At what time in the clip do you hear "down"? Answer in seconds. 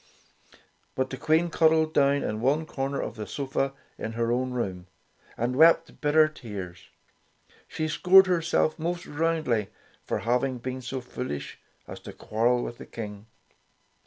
1.93-2.23